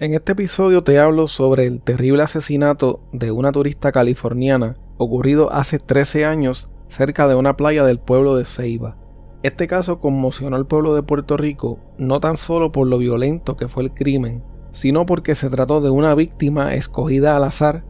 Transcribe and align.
En 0.00 0.14
este 0.14 0.32
episodio 0.32 0.82
te 0.82 0.98
hablo 0.98 1.28
sobre 1.28 1.66
el 1.66 1.82
terrible 1.82 2.22
asesinato 2.22 3.00
de 3.12 3.32
una 3.32 3.52
turista 3.52 3.92
californiana 3.92 4.76
ocurrido 4.96 5.52
hace 5.52 5.78
13 5.78 6.24
años 6.24 6.70
cerca 6.88 7.28
de 7.28 7.34
una 7.34 7.54
playa 7.58 7.84
del 7.84 7.98
pueblo 7.98 8.34
de 8.34 8.46
Ceiba. 8.46 8.96
Este 9.42 9.66
caso 9.66 10.00
conmocionó 10.00 10.56
al 10.56 10.66
pueblo 10.66 10.94
de 10.94 11.02
Puerto 11.02 11.36
Rico 11.36 11.80
no 11.98 12.18
tan 12.18 12.38
solo 12.38 12.72
por 12.72 12.86
lo 12.86 12.96
violento 12.96 13.58
que 13.58 13.68
fue 13.68 13.82
el 13.82 13.92
crimen, 13.92 14.42
sino 14.72 15.04
porque 15.04 15.34
se 15.34 15.50
trató 15.50 15.82
de 15.82 15.90
una 15.90 16.14
víctima 16.14 16.74
escogida 16.74 17.36
al 17.36 17.44
azar 17.44 17.84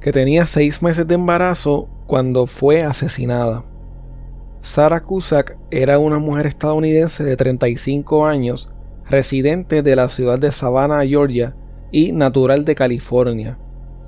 que 0.00 0.10
tenía 0.10 0.46
seis 0.46 0.82
meses 0.82 1.06
de 1.06 1.14
embarazo 1.14 1.88
cuando 2.08 2.48
fue 2.48 2.82
asesinada. 2.82 3.64
Sarah 4.60 5.04
Cusack 5.04 5.56
era 5.70 6.00
una 6.00 6.18
mujer 6.18 6.46
estadounidense 6.46 7.22
de 7.22 7.36
35 7.36 8.26
años 8.26 8.73
residente 9.08 9.82
de 9.82 9.96
la 9.96 10.08
ciudad 10.08 10.38
de 10.38 10.52
Savannah, 10.52 11.04
Georgia, 11.06 11.54
y 11.90 12.12
natural 12.12 12.64
de 12.64 12.74
California. 12.74 13.58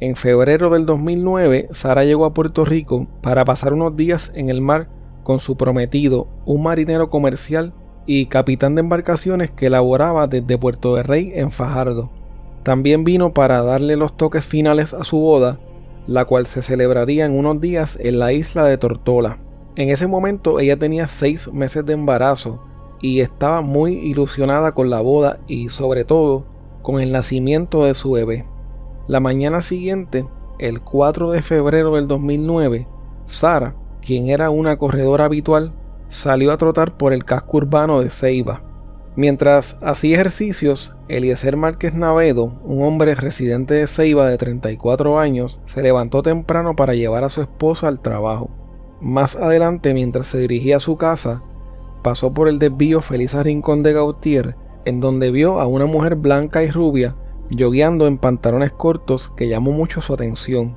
En 0.00 0.16
febrero 0.16 0.70
del 0.70 0.86
2009, 0.86 1.68
Sara 1.70 2.04
llegó 2.04 2.24
a 2.24 2.34
Puerto 2.34 2.64
Rico 2.64 3.06
para 3.22 3.44
pasar 3.44 3.72
unos 3.72 3.96
días 3.96 4.32
en 4.34 4.50
el 4.50 4.60
mar 4.60 4.88
con 5.22 5.40
su 5.40 5.56
prometido, 5.56 6.28
un 6.44 6.64
marinero 6.64 7.10
comercial 7.10 7.72
y 8.04 8.26
capitán 8.26 8.74
de 8.74 8.80
embarcaciones 8.80 9.50
que 9.50 9.70
laboraba 9.70 10.26
desde 10.26 10.58
Puerto 10.58 10.96
de 10.96 11.02
Rey 11.02 11.32
en 11.34 11.50
Fajardo. 11.52 12.10
También 12.62 13.04
vino 13.04 13.32
para 13.32 13.62
darle 13.62 13.96
los 13.96 14.16
toques 14.16 14.44
finales 14.44 14.92
a 14.92 15.04
su 15.04 15.18
boda, 15.18 15.60
la 16.06 16.24
cual 16.24 16.46
se 16.46 16.62
celebraría 16.62 17.24
en 17.24 17.38
unos 17.38 17.60
días 17.60 17.96
en 18.00 18.18
la 18.18 18.32
isla 18.32 18.64
de 18.64 18.78
Tortola. 18.78 19.38
En 19.76 19.90
ese 19.90 20.06
momento 20.06 20.58
ella 20.58 20.76
tenía 20.76 21.06
seis 21.06 21.52
meses 21.52 21.86
de 21.86 21.92
embarazo 21.92 22.60
y 23.00 23.20
estaba 23.20 23.60
muy 23.60 23.94
ilusionada 23.94 24.72
con 24.72 24.90
la 24.90 25.00
boda 25.00 25.38
y 25.46 25.68
sobre 25.68 26.04
todo 26.04 26.44
con 26.82 27.00
el 27.00 27.12
nacimiento 27.12 27.84
de 27.84 27.94
su 27.94 28.12
bebé. 28.12 28.46
La 29.08 29.20
mañana 29.20 29.60
siguiente, 29.60 30.26
el 30.58 30.80
4 30.80 31.30
de 31.30 31.42
febrero 31.42 31.94
del 31.94 32.08
2009, 32.08 32.86
Sara, 33.26 33.74
quien 34.00 34.28
era 34.28 34.50
una 34.50 34.76
corredora 34.76 35.24
habitual, 35.24 35.72
salió 36.08 36.52
a 36.52 36.56
trotar 36.56 36.96
por 36.96 37.12
el 37.12 37.24
casco 37.24 37.58
urbano 37.58 38.00
de 38.00 38.10
Ceiba. 38.10 38.62
Mientras 39.16 39.78
hacía 39.82 40.16
ejercicios, 40.16 40.94
Eliezer 41.08 41.56
Márquez 41.56 41.94
Navedo, 41.94 42.52
un 42.64 42.82
hombre 42.82 43.14
residente 43.14 43.74
de 43.74 43.86
Ceiba 43.86 44.28
de 44.28 44.36
34 44.36 45.18
años, 45.18 45.60
se 45.64 45.82
levantó 45.82 46.22
temprano 46.22 46.76
para 46.76 46.94
llevar 46.94 47.24
a 47.24 47.30
su 47.30 47.40
esposa 47.40 47.88
al 47.88 48.00
trabajo. 48.00 48.50
Más 49.00 49.34
adelante, 49.34 49.94
mientras 49.94 50.26
se 50.26 50.38
dirigía 50.38 50.76
a 50.76 50.80
su 50.80 50.96
casa, 50.96 51.42
pasó 52.06 52.32
por 52.32 52.46
el 52.46 52.60
desvío 52.60 53.00
Felisa 53.00 53.42
Rincón 53.42 53.82
de 53.82 53.92
Gautier, 53.92 54.54
en 54.84 55.00
donde 55.00 55.32
vio 55.32 55.58
a 55.58 55.66
una 55.66 55.86
mujer 55.86 56.14
blanca 56.14 56.62
y 56.62 56.70
rubia 56.70 57.16
yogueando 57.50 58.06
en 58.06 58.16
pantalones 58.16 58.70
cortos 58.70 59.32
que 59.36 59.48
llamó 59.48 59.72
mucho 59.72 60.00
su 60.00 60.14
atención. 60.14 60.76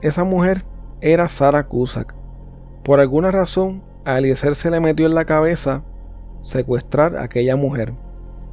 Esa 0.00 0.24
mujer 0.24 0.64
era 1.00 1.28
Sara 1.28 1.68
Cusack. 1.68 2.16
Por 2.82 2.98
alguna 2.98 3.30
razón, 3.30 3.84
a 4.04 4.18
Eliezer 4.18 4.56
se 4.56 4.68
le 4.68 4.80
metió 4.80 5.06
en 5.06 5.14
la 5.14 5.24
cabeza 5.26 5.84
secuestrar 6.42 7.18
a 7.18 7.22
aquella 7.22 7.54
mujer. 7.54 7.94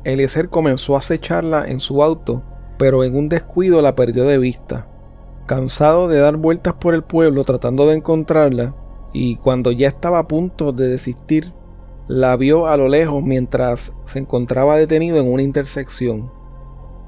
Eliezer 0.04 0.50
comenzó 0.50 0.94
a 0.94 1.00
acecharla 1.00 1.66
en 1.66 1.80
su 1.80 2.04
auto, 2.04 2.44
pero 2.78 3.04
en 3.04 3.16
un 3.16 3.30
descuido 3.30 3.82
la 3.82 3.96
perdió 3.96 4.26
de 4.26 4.38
vista. 4.38 4.88
Cansado 5.48 6.08
de 6.08 6.20
dar 6.20 6.38
vueltas 6.38 6.76
por 6.76 6.94
el 6.94 7.02
pueblo 7.02 7.46
tratando 7.46 7.88
de 7.88 7.96
encontrarla, 7.96 8.76
y 9.12 9.38
cuando 9.38 9.72
ya 9.72 9.88
estaba 9.88 10.20
a 10.20 10.28
punto 10.28 10.72
de 10.72 10.88
desistir, 10.88 11.52
la 12.08 12.36
vio 12.36 12.68
a 12.68 12.78
lo 12.78 12.88
lejos 12.88 13.24
mientras 13.24 13.94
se 14.06 14.20
encontraba 14.20 14.78
detenido 14.78 15.18
en 15.18 15.32
una 15.32 15.44
intersección. 15.44 16.32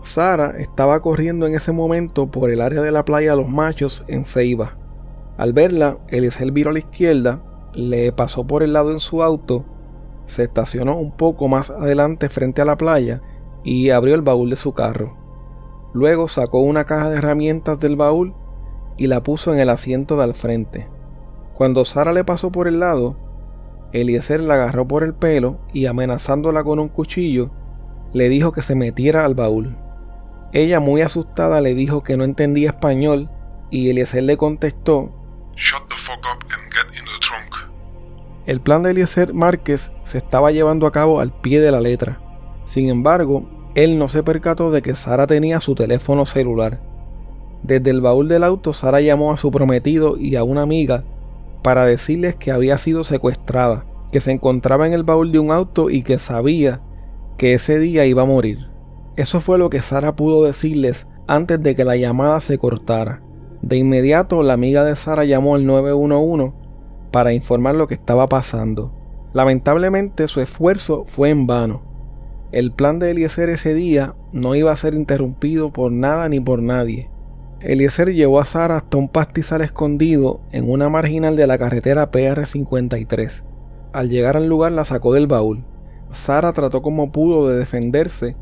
Sara 0.03 0.55
estaba 0.57 1.01
corriendo 1.01 1.47
en 1.47 1.55
ese 1.55 1.71
momento 1.71 2.29
por 2.29 2.49
el 2.49 2.61
área 2.61 2.81
de 2.81 2.91
la 2.91 3.05
playa 3.05 3.35
Los 3.35 3.49
Machos 3.49 4.03
en 4.07 4.25
Ceiba. 4.25 4.77
Al 5.37 5.53
verla, 5.53 5.97
Eliezer 6.09 6.51
viró 6.51 6.69
a 6.69 6.73
la 6.73 6.79
izquierda, 6.79 7.41
le 7.73 8.11
pasó 8.11 8.45
por 8.45 8.63
el 8.63 8.73
lado 8.73 8.91
en 8.91 8.99
su 8.99 9.23
auto, 9.23 9.65
se 10.27 10.43
estacionó 10.43 10.97
un 10.97 11.11
poco 11.11 11.47
más 11.47 11.69
adelante 11.69 12.29
frente 12.29 12.61
a 12.61 12.65
la 12.65 12.77
playa 12.77 13.21
y 13.63 13.89
abrió 13.89 14.15
el 14.15 14.21
baúl 14.21 14.49
de 14.49 14.55
su 14.55 14.73
carro. 14.73 15.17
Luego 15.93 16.27
sacó 16.27 16.59
una 16.59 16.85
caja 16.85 17.09
de 17.09 17.17
herramientas 17.17 17.79
del 17.79 17.95
baúl 17.95 18.33
y 18.97 19.07
la 19.07 19.23
puso 19.23 19.53
en 19.53 19.59
el 19.59 19.69
asiento 19.69 20.17
de 20.17 20.23
al 20.23 20.33
frente. 20.33 20.87
Cuando 21.55 21.85
Sara 21.85 22.13
le 22.13 22.23
pasó 22.23 22.51
por 22.51 22.67
el 22.67 22.79
lado, 22.79 23.15
Eliezer 23.93 24.39
la 24.39 24.55
agarró 24.55 24.87
por 24.87 25.03
el 25.03 25.13
pelo 25.13 25.59
y 25.71 25.85
amenazándola 25.85 26.63
con 26.63 26.79
un 26.79 26.89
cuchillo, 26.89 27.51
le 28.11 28.27
dijo 28.27 28.51
que 28.51 28.63
se 28.63 28.75
metiera 28.75 29.23
al 29.23 29.35
baúl. 29.35 29.75
Ella 30.51 30.79
muy 30.79 31.01
asustada 31.01 31.61
le 31.61 31.75
dijo 31.75 32.03
que 32.03 32.17
no 32.17 32.23
entendía 32.23 32.71
español 32.71 33.29
y 33.69 33.89
Eliezer 33.89 34.23
le 34.23 34.35
contestó 34.35 35.13
Shut 35.55 35.87
the 35.89 35.95
fuck 35.95 36.25
up 36.25 36.43
and 36.51 36.73
get 36.73 36.99
in 36.99 37.05
the 37.05 37.19
trunk. 37.21 37.71
El 38.47 38.61
plan 38.61 38.81
de 38.81 38.91
Eliezer 38.91 39.33
Márquez 39.33 39.91
se 40.05 40.17
estaba 40.17 40.51
llevando 40.51 40.87
a 40.87 40.91
cabo 40.91 41.19
al 41.19 41.31
pie 41.31 41.61
de 41.61 41.71
la 41.71 41.79
letra. 41.79 42.19
Sin 42.65 42.89
embargo, 42.89 43.47
él 43.75 43.99
no 43.99 44.09
se 44.09 44.23
percató 44.23 44.71
de 44.71 44.81
que 44.81 44.95
Sara 44.95 45.27
tenía 45.27 45.59
su 45.59 45.75
teléfono 45.75 46.25
celular. 46.25 46.79
Desde 47.61 47.91
el 47.91 48.01
baúl 48.01 48.27
del 48.27 48.43
auto, 48.43 48.73
Sara 48.73 49.01
llamó 49.01 49.31
a 49.31 49.37
su 49.37 49.51
prometido 49.51 50.17
y 50.17 50.35
a 50.35 50.43
una 50.43 50.63
amiga 50.63 51.03
para 51.63 51.85
decirles 51.85 52.35
que 52.35 52.51
había 52.51 52.77
sido 52.77 53.03
secuestrada, 53.03 53.85
que 54.11 54.21
se 54.21 54.31
encontraba 54.31 54.85
en 54.85 54.93
el 54.93 55.03
baúl 55.03 55.31
de 55.31 55.39
un 55.39 55.51
auto 55.51 55.89
y 55.89 56.03
que 56.03 56.19
sabía 56.19 56.81
que 57.37 57.53
ese 57.53 57.79
día 57.79 58.05
iba 58.05 58.21
a 58.21 58.27
morir. 58.27 58.67
Eso 59.15 59.41
fue 59.41 59.57
lo 59.57 59.69
que 59.69 59.81
Sara 59.81 60.15
pudo 60.15 60.43
decirles 60.43 61.07
antes 61.27 61.61
de 61.61 61.75
que 61.75 61.85
la 61.85 61.95
llamada 61.95 62.39
se 62.41 62.57
cortara. 62.57 63.21
De 63.61 63.77
inmediato, 63.77 64.43
la 64.43 64.53
amiga 64.53 64.83
de 64.83 64.95
Sara 64.95 65.23
llamó 65.23 65.55
al 65.55 65.65
911 65.65 66.53
para 67.11 67.33
informar 67.33 67.75
lo 67.75 67.87
que 67.87 67.93
estaba 67.93 68.27
pasando. 68.27 68.91
Lamentablemente, 69.33 70.27
su 70.27 70.41
esfuerzo 70.41 71.05
fue 71.07 71.29
en 71.29 71.47
vano. 71.47 71.83
El 72.51 72.71
plan 72.71 72.99
de 72.99 73.11
Eliezer 73.11 73.49
ese 73.49 73.73
día 73.73 74.15
no 74.31 74.53
iba 74.53 74.71
a 74.71 74.77
ser 74.77 74.93
interrumpido 74.93 75.71
por 75.71 75.91
nada 75.91 76.27
ni 76.29 76.39
por 76.39 76.61
nadie. 76.61 77.09
Eliezer 77.63 78.13
llevó 78.13 78.41
a 78.41 78.45
Sara 78.45 78.75
hasta 78.75 78.97
un 78.97 79.07
pastizal 79.07 79.61
escondido 79.61 80.41
en 80.51 80.69
una 80.69 80.89
marginal 80.89 81.37
de 81.37 81.47
la 81.47 81.57
carretera 81.57 82.11
PR-53. 82.11 83.41
Al 83.93 84.09
llegar 84.09 84.35
al 84.35 84.47
lugar 84.47 84.73
la 84.73 84.83
sacó 84.83 85.13
del 85.13 85.27
baúl. 85.27 85.63
Sara 86.11 86.51
trató 86.51 86.81
como 86.81 87.13
pudo 87.13 87.47
de 87.47 87.57
defenderse, 87.57 88.35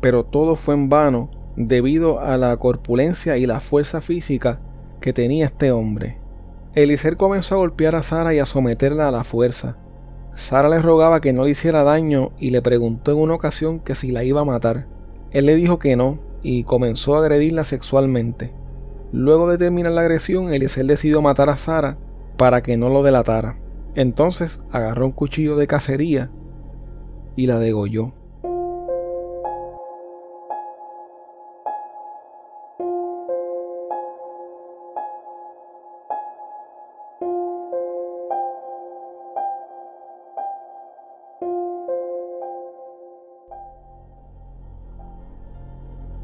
pero 0.00 0.24
todo 0.24 0.54
fue 0.54 0.74
en 0.74 0.88
vano 0.88 1.28
debido 1.56 2.20
a 2.20 2.36
la 2.36 2.56
corpulencia 2.56 3.36
y 3.36 3.46
la 3.46 3.58
fuerza 3.58 4.00
física 4.00 4.60
que 5.00 5.12
tenía 5.12 5.46
este 5.46 5.72
hombre. 5.72 6.18
Eliezer 6.74 7.16
comenzó 7.16 7.56
a 7.56 7.58
golpear 7.58 7.96
a 7.96 8.04
Sara 8.04 8.32
y 8.32 8.38
a 8.38 8.46
someterla 8.46 9.08
a 9.08 9.10
la 9.10 9.24
fuerza. 9.24 9.76
Sara 10.36 10.68
le 10.68 10.80
rogaba 10.80 11.20
que 11.20 11.32
no 11.32 11.42
le 11.42 11.50
hiciera 11.50 11.82
daño 11.82 12.30
y 12.38 12.50
le 12.50 12.62
preguntó 12.62 13.10
en 13.10 13.18
una 13.18 13.34
ocasión 13.34 13.80
que 13.80 13.96
si 13.96 14.12
la 14.12 14.22
iba 14.22 14.42
a 14.42 14.44
matar. 14.44 14.86
Él 15.32 15.46
le 15.46 15.56
dijo 15.56 15.80
que 15.80 15.96
no 15.96 16.20
y 16.44 16.62
comenzó 16.62 17.16
a 17.16 17.18
agredirla 17.18 17.64
sexualmente. 17.64 18.52
Luego 19.12 19.48
de 19.48 19.56
terminar 19.56 19.92
la 19.92 20.02
agresión, 20.02 20.52
Eliezer 20.52 20.84
decidió 20.84 21.22
matar 21.22 21.48
a 21.48 21.56
Sara 21.56 21.96
para 22.36 22.62
que 22.62 22.76
no 22.76 22.90
lo 22.90 23.02
delatara. 23.02 23.58
Entonces 23.94 24.60
agarró 24.70 25.06
un 25.06 25.12
cuchillo 25.12 25.56
de 25.56 25.66
cacería 25.66 26.30
y 27.34 27.46
la 27.46 27.58
degolló. 27.58 28.12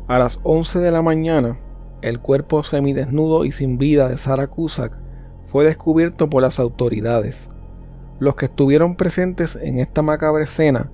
A 0.07 0.19
las 0.19 0.39
11 0.43 0.81
de 0.81 0.91
la 0.91 1.01
mañana, 1.01 1.59
el 2.05 2.21
cuerpo 2.21 2.63
semidesnudo 2.63 3.45
y 3.45 3.53
sin 3.53 3.79
vida 3.79 4.09
de 4.09 4.19
Sara 4.19 4.47
Cusack 4.47 4.93
fue 5.47 5.65
descubierto 5.65 6.29
por 6.29 6.43
las 6.43 6.59
autoridades. 6.59 7.49
Los 8.19 8.35
que 8.37 8.47
estuvieron 8.47 8.97
presentes 8.97 9.57
en 9.57 9.79
esta 9.79 10.03
macabra 10.03 10.45
escena 10.45 10.91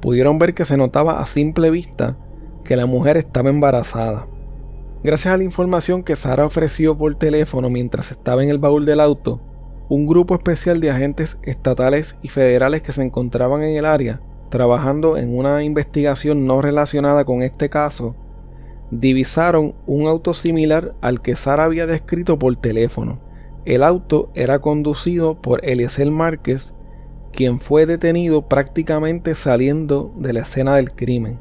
pudieron 0.00 0.38
ver 0.38 0.54
que 0.54 0.64
se 0.64 0.76
notaba 0.76 1.20
a 1.20 1.26
simple 1.26 1.70
vista 1.70 2.16
que 2.64 2.76
la 2.76 2.86
mujer 2.86 3.16
estaba 3.16 3.50
embarazada. 3.50 4.28
Gracias 5.02 5.34
a 5.34 5.36
la 5.36 5.44
información 5.44 6.02
que 6.02 6.16
Sara 6.16 6.46
ofreció 6.46 6.96
por 6.96 7.14
teléfono 7.14 7.70
mientras 7.70 8.10
estaba 8.10 8.42
en 8.42 8.50
el 8.50 8.58
baúl 8.58 8.86
del 8.86 9.00
auto, 9.00 9.40
un 9.88 10.06
grupo 10.06 10.34
especial 10.34 10.80
de 10.80 10.90
agentes 10.90 11.38
estatales 11.42 12.16
y 12.22 12.28
federales 12.28 12.82
que 12.82 12.92
se 12.92 13.02
encontraban 13.02 13.62
en 13.62 13.76
el 13.76 13.84
área 13.84 14.20
trabajando 14.54 15.16
en 15.16 15.36
una 15.36 15.64
investigación 15.64 16.46
no 16.46 16.62
relacionada 16.62 17.24
con 17.24 17.42
este 17.42 17.68
caso 17.68 18.14
divisaron 18.90 19.74
un 19.86 20.06
auto 20.06 20.34
similar 20.34 20.94
al 21.00 21.20
que 21.22 21.36
Sara 21.36 21.64
había 21.64 21.86
descrito 21.86 22.38
por 22.38 22.56
teléfono. 22.56 23.20
El 23.64 23.82
auto 23.82 24.30
era 24.34 24.60
conducido 24.60 25.40
por 25.40 25.64
Eliezer 25.64 26.10
Márquez, 26.10 26.74
quien 27.32 27.60
fue 27.60 27.86
detenido 27.86 28.48
prácticamente 28.48 29.34
saliendo 29.34 30.12
de 30.18 30.32
la 30.32 30.40
escena 30.40 30.76
del 30.76 30.92
crimen. 30.92 31.40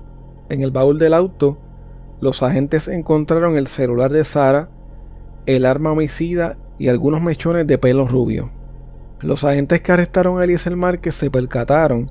En 0.50 0.62
el 0.62 0.72
baúl 0.72 0.98
del 1.00 1.14
auto, 1.14 1.60
los 2.22 2.42
agentes 2.42 2.88
encontraron 2.88 3.58
el 3.58 3.68
celular 3.68 4.12
de 4.12 4.24
Sara, 4.24 4.70
el 5.46 5.66
arma 5.66 5.92
homicida 5.92 6.58
y 6.80 6.88
algunos 6.88 7.22
mechones 7.22 7.68
de 7.68 7.78
pelo 7.78 8.08
rubio. 8.08 8.52
Los 9.20 9.44
agentes 9.44 9.82
que 9.82 9.92
arrestaron 9.92 10.40
a 10.40 10.44
Eliezer 10.46 10.76
Márquez 10.76 11.16
se 11.16 11.30
percataron 11.30 12.10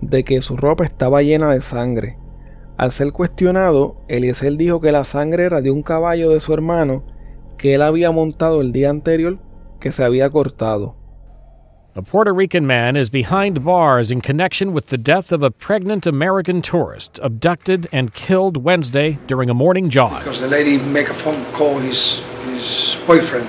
de 0.00 0.24
que 0.24 0.40
su 0.40 0.56
ropa 0.56 0.84
estaba 0.84 1.22
llena 1.22 1.50
de 1.50 1.60
sangre 1.60 2.19
al 2.80 2.92
ser 2.92 3.12
cuestionado, 3.12 3.96
Eliezer 4.08 4.56
dijo 4.56 4.80
que 4.80 4.90
la 4.90 5.04
sangre 5.04 5.44
era 5.44 5.60
de 5.60 5.70
un 5.70 5.82
caballo 5.82 6.30
de 6.30 6.40
su 6.40 6.54
hermano 6.54 7.04
que 7.58 7.74
él 7.74 7.82
había 7.82 8.10
montado 8.10 8.62
el 8.62 8.72
día 8.72 8.88
anterior 8.88 9.38
que 9.78 9.92
se 9.92 10.02
había 10.02 10.30
cortado. 10.30 10.96
A 11.94 12.00
Puerto 12.00 12.32
Rican 12.32 12.64
man 12.64 12.96
is 12.96 13.10
behind 13.10 13.62
bars 13.62 14.10
in 14.10 14.22
connection 14.22 14.72
with 14.72 14.86
the 14.86 14.96
death 14.96 15.30
of 15.30 15.42
a 15.42 15.50
pregnant 15.50 16.06
American 16.06 16.62
tourist 16.62 17.18
abducted 17.22 17.86
and 17.92 18.14
killed 18.14 18.56
Wednesday 18.56 19.18
during 19.26 19.50
a 19.50 19.54
morning 19.54 19.90
jog. 19.90 20.20
Because 20.20 20.40
the 20.40 20.48
lady 20.48 20.78
make 20.78 21.10
a 21.10 21.14
phone 21.14 21.44
call 21.52 21.80
his 21.80 22.24
his 22.46 22.96
boyfriend 23.06 23.46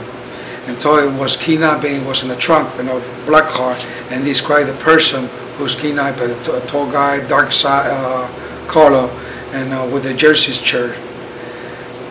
and 0.68 0.78
told 0.78 1.06
him 1.06 1.18
was 1.18 1.38
kidnapping, 1.38 2.06
was 2.06 2.22
in 2.22 2.31
a 2.31 2.36
trunk 2.36 2.68
in 2.78 2.89
a 2.89 3.01
black 3.25 3.48
car, 3.50 3.78
and 4.10 4.25
described 4.25 4.68
the 4.68 4.83
person 4.83 5.30
who's 5.56 5.74
kidnapped, 5.74 6.19
a, 6.19 6.62
tall 6.68 6.92
guy, 6.92 7.25
dark 7.30 7.54
side, 7.54 7.88
uh, 7.89 8.28
color, 8.71 9.09
and 9.51 9.73
uh, 9.73 9.88
with 9.94 10.06
a 10.06 10.13
jersey 10.13 10.53
shirt. 10.53 10.97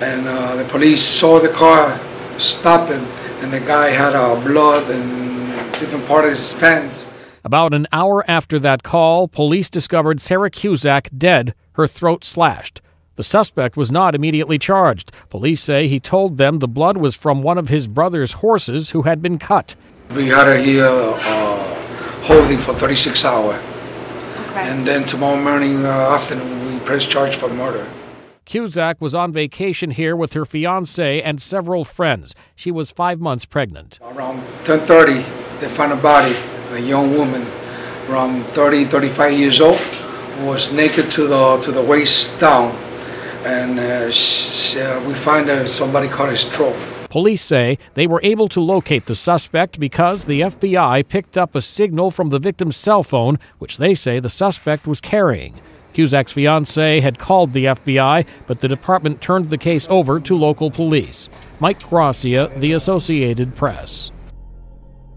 And 0.00 0.28
uh, 0.28 0.56
the 0.56 0.64
police 0.64 1.02
saw 1.02 1.40
the 1.40 1.48
car, 1.48 1.98
stopped 2.38 2.92
him, 2.92 3.04
and 3.42 3.52
the 3.52 3.60
guy 3.60 3.88
had 3.88 4.14
uh, 4.14 4.34
blood 4.44 4.90
and 4.90 5.50
different 5.80 6.06
parts 6.06 6.26
of 6.26 6.36
his 6.36 6.54
pants. 6.60 7.06
About 7.42 7.72
an 7.72 7.86
hour 7.90 8.22
after 8.28 8.58
that 8.58 8.82
call, 8.82 9.26
police 9.26 9.70
discovered 9.70 10.20
Sarah 10.20 10.50
Cusack 10.50 11.08
dead, 11.16 11.54
her 11.72 11.86
throat 11.86 12.22
slashed. 12.22 12.82
The 13.16 13.22
suspect 13.22 13.76
was 13.76 13.90
not 13.90 14.14
immediately 14.14 14.58
charged. 14.58 15.12
Police 15.30 15.62
say 15.62 15.88
he 15.88 16.00
told 16.00 16.38
them 16.38 16.58
the 16.58 16.68
blood 16.68 16.96
was 16.96 17.14
from 17.14 17.42
one 17.42 17.58
of 17.58 17.68
his 17.68 17.88
brother's 17.88 18.32
horses 18.32 18.90
who 18.90 19.02
had 19.02 19.20
been 19.20 19.38
cut. 19.38 19.74
We 20.14 20.28
had 20.28 20.46
her 20.46 20.56
here 20.56 20.86
uh, 20.86 22.24
holding 22.24 22.58
for 22.58 22.74
36 22.74 23.24
hours. 23.24 23.69
Okay. 24.60 24.68
And 24.70 24.86
then 24.86 25.04
tomorrow 25.04 25.40
morning, 25.40 25.86
uh, 25.86 25.88
afternoon, 25.88 26.72
we 26.72 26.78
press 26.80 27.06
charge 27.06 27.34
for 27.36 27.48
murder. 27.48 27.86
Cusack 28.44 29.00
was 29.00 29.14
on 29.14 29.32
vacation 29.32 29.92
here 29.92 30.14
with 30.14 30.32
her 30.34 30.44
fiance 30.44 31.22
and 31.22 31.40
several 31.40 31.84
friends. 31.84 32.34
She 32.56 32.70
was 32.70 32.90
five 32.90 33.20
months 33.20 33.46
pregnant. 33.46 33.98
Around 34.02 34.42
10:30, 34.64 35.24
they 35.60 35.68
found 35.68 35.92
a 35.92 35.96
body, 35.96 36.34
a 36.72 36.78
young 36.78 37.16
woman, 37.16 37.46
around 38.08 38.42
30, 38.52 38.84
35 38.84 39.32
years 39.34 39.60
old, 39.60 39.80
was 40.42 40.72
naked 40.72 41.08
to 41.10 41.26
the 41.26 41.60
to 41.62 41.72
the 41.72 41.82
waist 41.82 42.38
down, 42.40 42.74
and 43.44 43.78
uh, 43.78 44.10
she, 44.10 44.80
uh, 44.80 45.00
we 45.06 45.14
find 45.14 45.48
that 45.48 45.68
somebody 45.68 46.08
cut 46.08 46.28
a 46.28 46.36
throat. 46.36 46.76
Police 47.10 47.42
say 47.42 47.76
they 47.94 48.06
were 48.06 48.20
able 48.22 48.48
to 48.48 48.60
locate 48.60 49.06
the 49.06 49.16
suspect 49.16 49.80
because 49.80 50.24
the 50.24 50.42
FBI 50.42 51.08
picked 51.08 51.36
up 51.36 51.56
a 51.56 51.60
signal 51.60 52.12
from 52.12 52.28
the 52.28 52.38
victim's 52.38 52.76
cell 52.76 53.02
phone, 53.02 53.36
which 53.58 53.78
they 53.78 53.94
say 53.94 54.20
the 54.20 54.28
suspect 54.28 54.86
was 54.86 55.00
carrying. 55.00 55.60
Cusack's 55.92 56.32
fiance 56.32 57.00
had 57.00 57.18
called 57.18 57.52
the 57.52 57.64
FBI, 57.64 58.24
but 58.46 58.60
the 58.60 58.68
department 58.68 59.20
turned 59.20 59.50
the 59.50 59.58
case 59.58 59.88
over 59.90 60.20
to 60.20 60.38
local 60.38 60.70
police. 60.70 61.28
Mike 61.58 61.82
Gracia, 61.82 62.48
The 62.56 62.74
Associated 62.74 63.56
Press. 63.56 64.12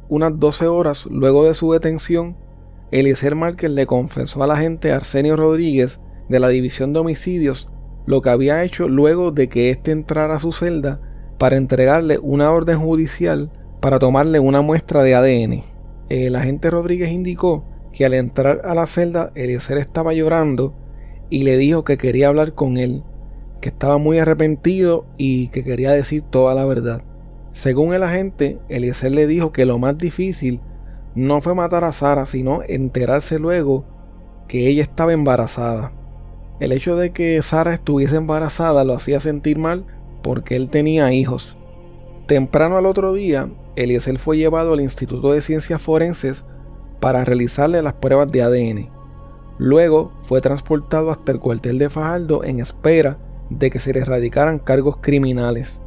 Unas 0.09 0.39
12 0.39 0.65
horas 0.65 1.05
luego 1.05 1.45
de 1.45 1.53
su 1.53 1.71
detención, 1.73 2.35
Eliezer 2.91 3.35
Márquez 3.35 3.69
le 3.69 3.85
confesó 3.85 4.43
al 4.43 4.49
agente 4.49 4.91
Arsenio 4.91 5.35
Rodríguez 5.35 5.99
de 6.27 6.39
la 6.39 6.49
División 6.49 6.91
de 6.91 7.01
Homicidios 7.01 7.67
lo 8.05 8.21
que 8.21 8.31
había 8.31 8.63
hecho 8.63 8.87
luego 8.87 9.31
de 9.31 9.47
que 9.47 9.69
éste 9.69 9.91
entrara 9.91 10.35
a 10.35 10.39
su 10.39 10.51
celda 10.51 10.99
para 11.43 11.57
entregarle 11.57 12.19
una 12.19 12.51
orden 12.51 12.79
judicial 12.79 13.51
para 13.81 13.99
tomarle 13.99 14.39
una 14.39 14.61
muestra 14.61 15.03
de 15.03 15.13
ADN. 15.13 15.61
El 16.07 16.37
agente 16.37 16.71
Rodríguez 16.71 17.11
indicó 17.11 17.65
que 17.91 18.05
al 18.05 18.13
entrar 18.13 18.61
a 18.63 18.73
la 18.73 18.87
celda 18.87 19.33
Eliezer 19.35 19.77
estaba 19.77 20.13
llorando 20.13 20.73
y 21.29 21.43
le 21.43 21.57
dijo 21.57 21.83
que 21.83 21.97
quería 21.97 22.29
hablar 22.29 22.53
con 22.53 22.77
él, 22.77 23.03
que 23.59 23.67
estaba 23.67 23.97
muy 23.97 24.19
arrepentido 24.19 25.05
y 25.17 25.49
que 25.49 25.65
quería 25.65 25.91
decir 25.91 26.21
toda 26.21 26.55
la 26.55 26.63
verdad. 26.63 27.01
Según 27.51 27.93
el 27.93 28.03
agente, 28.03 28.59
Eliezer 28.69 29.11
le 29.11 29.27
dijo 29.27 29.51
que 29.51 29.65
lo 29.65 29.77
más 29.79 29.97
difícil 29.97 30.61
no 31.13 31.41
fue 31.41 31.55
matar 31.55 31.83
a 31.83 31.91
Sara, 31.91 32.25
sino 32.25 32.61
enterarse 32.65 33.37
luego 33.37 33.83
que 34.47 34.67
ella 34.67 34.83
estaba 34.83 35.11
embarazada. 35.11 35.91
El 36.61 36.71
hecho 36.71 36.95
de 36.95 37.11
que 37.11 37.43
Sara 37.43 37.73
estuviese 37.73 38.15
embarazada 38.15 38.85
lo 38.85 38.93
hacía 38.93 39.19
sentir 39.19 39.57
mal 39.57 39.85
porque 40.23 40.55
él 40.55 40.69
tenía 40.69 41.13
hijos. 41.13 41.57
Temprano 42.25 42.77
al 42.77 42.85
otro 42.85 43.13
día, 43.13 43.49
Eliezer 43.75 44.17
fue 44.17 44.37
llevado 44.37 44.73
al 44.73 44.81
Instituto 44.81 45.33
de 45.33 45.41
Ciencias 45.41 45.81
Forenses 45.81 46.43
para 46.99 47.25
realizarle 47.25 47.81
las 47.81 47.93
pruebas 47.93 48.31
de 48.31 48.41
ADN. 48.41 48.89
Luego 49.57 50.13
fue 50.23 50.41
transportado 50.41 51.11
hasta 51.11 51.31
el 51.31 51.39
cuartel 51.39 51.77
de 51.77 51.89
Fajardo 51.89 52.43
en 52.43 52.59
espera 52.59 53.17
de 53.49 53.69
que 53.69 53.79
se 53.79 53.93
le 53.93 53.99
erradicaran 53.99 54.57
cargos 54.57 54.97
criminales. 55.01 55.81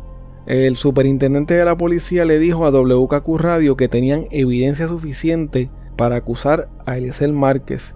El 0.47 0.77
superintendente 0.77 1.55
de 1.55 1.65
la 1.65 1.77
policía 1.77 2.25
le 2.25 2.39
dijo 2.39 2.67
a 2.67 2.71
WKQ 2.71 3.37
Radio 3.39 3.77
que 3.77 3.89
tenían 3.89 4.27
evidencia 4.31 4.87
suficiente 4.87 5.71
para 5.97 6.17
acusar 6.17 6.69
a 6.85 6.99
Eliezer 6.99 7.33
Márquez. 7.33 7.95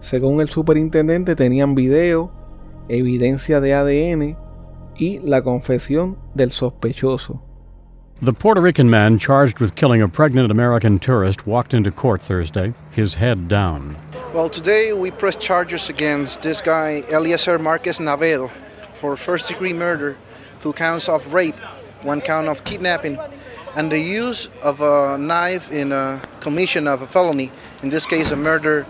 Según 0.00 0.40
el 0.40 0.48
superintendente 0.48 1.36
tenían 1.36 1.74
video, 1.74 2.30
evidencia 2.88 3.60
de 3.60 3.74
ADN 3.74 4.45
y 4.98 5.20
la 5.22 5.40
confesión 5.40 6.16
del 6.34 6.50
sospechoso. 6.50 7.40
The 8.22 8.32
Puerto 8.32 8.62
Rican 8.62 8.88
man 8.88 9.18
charged 9.18 9.60
with 9.60 9.74
killing 9.74 10.00
a 10.00 10.08
pregnant 10.08 10.50
American 10.50 10.98
tourist 10.98 11.46
walked 11.46 11.74
into 11.74 11.90
court 11.90 12.22
Thursday, 12.22 12.72
his 12.90 13.14
head 13.14 13.46
down. 13.46 13.96
Well, 14.32 14.48
today 14.48 14.94
we 14.94 15.10
press 15.10 15.36
charges 15.36 15.90
against 15.90 16.40
this 16.40 16.62
guy, 16.62 17.04
Eliezer 17.10 17.58
Marquez 17.58 17.98
Navedo, 17.98 18.50
for 18.94 19.16
first 19.16 19.48
degree 19.48 19.74
murder, 19.74 20.16
two 20.62 20.72
counts 20.72 21.10
of 21.10 21.34
rape, 21.34 21.58
one 22.02 22.22
count 22.22 22.48
of 22.48 22.64
kidnapping, 22.64 23.18
and 23.76 23.92
the 23.92 24.00
use 24.00 24.48
of 24.62 24.80
a 24.80 25.18
knife 25.18 25.70
in 25.70 25.92
a 25.92 26.22
commission 26.40 26.88
of 26.88 27.02
a 27.02 27.06
felony, 27.06 27.52
in 27.82 27.90
this 27.90 28.06
case, 28.06 28.30
a 28.30 28.36
murder, 28.36 28.86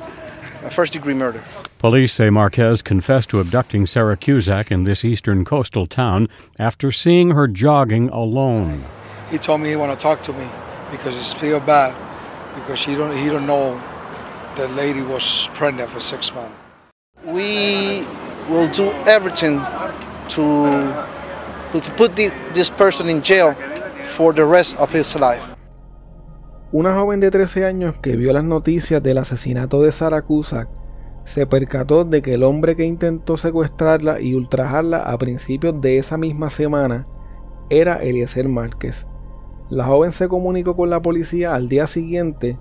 a 0.63 0.71
first 0.71 0.93
degree 0.93 1.15
murder. 1.15 1.43
Police 1.79 2.15
say 2.15 2.31
Marquez 2.31 2.81
confessed 2.81 3.29
to 3.31 3.39
abducting 3.39 3.87
Sarah 3.87 4.17
Cusack 4.17 4.73
in 4.73 4.85
this 4.85 5.05
eastern 5.05 5.45
coastal 5.45 5.85
town 5.85 6.27
after 6.59 6.91
seeing 6.91 7.33
her 7.33 7.47
jogging 7.47 8.09
alone. 8.09 8.83
He 9.31 9.37
told 9.37 9.61
me 9.61 9.69
he 9.69 9.77
want 9.77 9.93
to 9.93 10.03
talk 10.03 10.23
to 10.23 10.33
me 10.33 10.49
because 10.91 11.15
he 11.15 11.39
feel 11.39 11.61
bad 11.61 11.95
because 12.55 12.83
he 12.83 12.95
don't 12.95 13.15
he 13.15 13.29
don't 13.29 13.47
know 13.47 13.79
the 14.55 14.69
lady 14.69 15.03
was 15.03 15.51
pregnant 15.53 15.91
for 15.91 16.01
six 16.01 16.35
months. 16.35 16.57
We 17.25 18.07
will 18.49 18.69
do 18.69 18.91
everything 19.05 19.61
to 20.31 21.07
to, 21.73 21.81
to 21.81 21.91
put 21.91 22.17
the, 22.17 22.33
this 22.55 22.71
person 22.71 23.11
in 23.11 23.21
jail 23.21 23.55
for 24.17 24.33
the 24.33 24.47
rest 24.47 24.77
of 24.79 24.91
his 24.93 25.15
life. 25.15 25.43
Una 26.73 26.95
joven 26.95 27.21
de 27.21 27.31
13 27.31 27.67
años 27.67 28.01
que 28.01 28.17
vio 28.17 28.33
las 28.33 28.45
noticias 28.45 29.03
del 29.03 29.19
asesinato 29.19 29.83
de 29.83 29.93
Sarah 29.93 30.23
Cusack 30.23 30.69
se 31.27 31.47
percató 31.47 32.05
de 32.05 32.23
que 32.23 32.35
el 32.35 32.45
hombre 32.45 32.77
que 32.77 32.85
intentó 32.85 33.37
secuestrarla 33.37 34.21
y 34.21 34.35
ultrajarla 34.35 34.99
a 34.99 35.19
principios 35.19 35.79
de 35.81 35.99
esa 35.99 36.17
misma 36.17 36.51
semana 36.51 37.07
era 37.69 37.97
Eliezer 37.97 38.49
Márquez. 38.49 39.07
La 39.69 39.85
joven 39.85 40.13
se 40.13 40.29
comunicó 40.29 40.77
con 40.77 40.89
la 40.89 41.03
policía 41.03 41.55
al 41.55 41.69
día 41.69 41.89
siguiente 41.89 42.59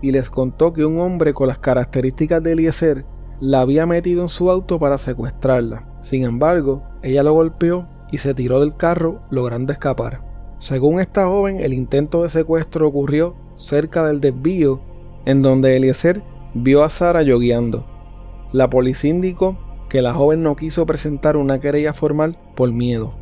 y 0.00 0.12
les 0.12 0.30
contó 0.30 0.72
que 0.72 0.84
un 0.84 1.00
hombre 1.00 1.34
con 1.34 1.48
las 1.48 1.58
características 1.58 2.40
de 2.42 2.52
Eliezer 2.52 3.04
la 3.40 3.60
había 3.60 3.84
metido 3.84 4.22
en 4.22 4.28
su 4.28 4.48
auto 4.48 4.78
para 4.78 4.96
secuestrarla. 4.96 5.88
Sin 6.02 6.24
embargo, 6.24 6.84
ella 7.02 7.24
lo 7.24 7.32
golpeó 7.32 7.88
y 8.12 8.18
se 8.18 8.32
tiró 8.32 8.60
del 8.60 8.76
carro 8.76 9.22
logrando 9.30 9.72
escapar. 9.72 10.22
Según 10.60 11.00
esta 11.00 11.26
joven, 11.26 11.58
el 11.58 11.74
intento 11.74 12.22
de 12.22 12.28
secuestro 12.28 12.86
ocurrió 12.86 13.34
cerca 13.56 14.06
del 14.06 14.20
desvío 14.20 14.80
en 15.26 15.42
donde 15.42 15.76
Eliezer 15.76 16.22
vio 16.54 16.84
a 16.84 16.90
Sara 16.90 17.22
yogueando. 17.22 17.93
La 18.54 18.70
policía 18.70 19.10
indicó 19.10 19.58
que 19.88 20.00
la 20.00 20.14
joven 20.14 20.44
no 20.44 20.54
quiso 20.54 20.86
presentar 20.86 21.36
una 21.36 21.58
querella 21.58 21.92
formal 21.92 22.38
por 22.54 22.70
miedo. 22.70 23.12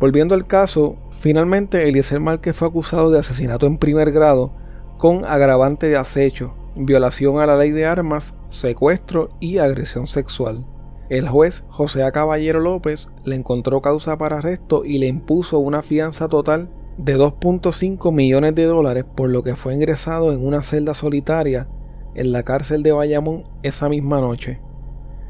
Volviendo 0.00 0.34
al 0.34 0.46
caso, 0.46 0.96
finalmente 1.10 1.86
Eliezer 1.86 2.18
Márquez 2.18 2.56
fue 2.56 2.66
acusado 2.66 3.10
de 3.10 3.18
asesinato 3.18 3.66
en 3.66 3.76
primer 3.76 4.10
grado 4.10 4.52
con 4.96 5.26
agravante 5.26 5.90
de 5.90 5.98
acecho, 5.98 6.54
violación 6.74 7.40
a 7.40 7.44
la 7.44 7.58
ley 7.58 7.72
de 7.72 7.84
armas, 7.84 8.32
secuestro 8.48 9.28
y 9.38 9.58
agresión 9.58 10.08
sexual. 10.08 10.64
El 11.10 11.28
juez 11.28 11.62
José 11.68 12.02
A. 12.02 12.10
Caballero 12.10 12.60
López 12.60 13.10
le 13.24 13.36
encontró 13.36 13.82
causa 13.82 14.16
para 14.16 14.38
arresto 14.38 14.82
y 14.82 14.96
le 14.96 15.08
impuso 15.08 15.58
una 15.58 15.82
fianza 15.82 16.26
total 16.26 16.70
de 16.96 17.18
2.5 17.18 18.14
millones 18.14 18.54
de 18.54 18.64
dólares 18.64 19.04
por 19.14 19.28
lo 19.28 19.42
que 19.42 19.56
fue 19.56 19.74
ingresado 19.74 20.32
en 20.32 20.42
una 20.42 20.62
celda 20.62 20.94
solitaria 20.94 21.68
en 22.18 22.32
la 22.32 22.42
cárcel 22.42 22.82
de 22.82 22.90
Bayamón 22.90 23.44
esa 23.62 23.88
misma 23.88 24.20
noche. 24.20 24.60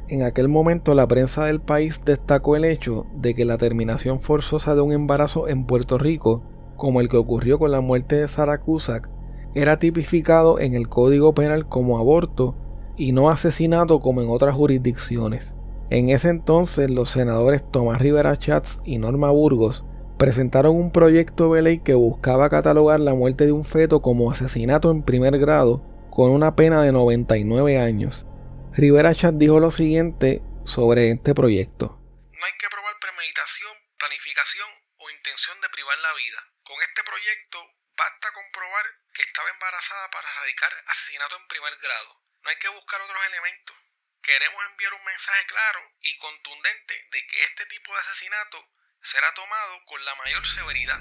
En 0.09 0.23
aquel 0.23 0.49
momento 0.49 0.95
la 0.95 1.07
prensa 1.07 1.45
del 1.45 1.61
país 1.61 2.01
destacó 2.03 2.57
el 2.57 2.65
hecho 2.65 3.05
de 3.15 3.35
que 3.35 3.45
la 3.45 3.59
terminación 3.59 4.23
forzosa 4.23 4.75
de 4.75 4.81
un 4.81 4.93
embarazo 4.93 5.49
en 5.49 5.67
Puerto 5.67 5.99
Rico, 5.99 6.43
como 6.77 7.03
el 7.03 7.11
que 7.11 7.19
ocurrió 7.19 7.59
con 7.59 7.73
la 7.73 7.83
muerte 7.83 8.17
de 8.17 8.27
Sarah 8.27 8.63
Cusack, 8.63 9.11
era 9.55 9.79
tipificado 9.79 10.59
en 10.59 10.73
el 10.73 10.89
Código 10.89 11.35
Penal 11.35 11.69
como 11.69 11.99
aborto 11.99 12.55
y 12.97 13.13
no 13.13 13.29
asesinato 13.29 14.01
como 14.01 14.23
en 14.23 14.31
otras 14.31 14.55
jurisdicciones. 14.55 15.55
En 15.91 16.09
ese 16.09 16.31
entonces 16.31 16.91
los 16.91 17.11
senadores 17.11 17.63
Tomás 17.71 17.99
Rivera 17.99 18.39
Chats 18.39 18.81
y 18.87 18.97
Norma 18.97 19.31
Burgos 19.31 19.85
presentaron 20.17 20.75
un 20.75 20.91
proyecto 20.91 21.53
de 21.53 21.61
ley 21.61 21.79
que 21.81 21.93
buscaba 21.93 22.49
catalogar 22.49 23.01
la 23.01 23.13
muerte 23.13 23.45
de 23.45 23.53
un 23.53 23.65
feto 23.65 24.01
como 24.01 24.31
asesinato 24.31 24.91
en 24.91 25.03
primer 25.03 25.39
grado 25.39 25.83
con 26.19 26.35
una 26.35 26.59
pena 26.59 26.83
de 26.83 26.91
99 26.91 27.79
años. 27.79 28.27
Rivera 28.75 29.15
Chat 29.15 29.39
dijo 29.39 29.63
lo 29.63 29.71
siguiente 29.71 30.43
sobre 30.67 31.15
este 31.15 31.31
proyecto. 31.31 31.95
No 31.95 32.43
hay 32.43 32.57
que 32.59 32.67
probar 32.67 32.91
premeditación, 32.99 33.71
planificación 33.95 34.67
o 34.99 35.07
intención 35.15 35.55
de 35.63 35.71
privar 35.71 35.95
la 36.03 36.11
vida. 36.19 36.43
Con 36.67 36.75
este 36.83 37.07
proyecto 37.07 37.63
basta 37.95 38.35
comprobar 38.35 38.83
que 39.15 39.23
estaba 39.23 39.47
embarazada 39.47 40.11
para 40.11 40.27
erradicar 40.27 40.75
asesinato 40.91 41.39
en 41.39 41.47
primer 41.47 41.71
grado. 41.79 42.11
No 42.43 42.51
hay 42.51 42.59
que 42.59 42.75
buscar 42.75 42.99
otros 42.99 43.23
elementos. 43.23 43.79
Queremos 44.19 44.59
enviar 44.75 44.99
un 44.99 45.05
mensaje 45.07 45.43
claro 45.47 45.87
y 46.03 46.19
contundente 46.19 46.99
de 47.15 47.21
que 47.31 47.39
este 47.47 47.63
tipo 47.71 47.95
de 47.95 48.03
asesinato 48.03 48.59
será 49.07 49.31
tomado 49.39 49.87
con 49.87 50.03
la 50.03 50.19
mayor 50.19 50.43
severidad. 50.43 50.99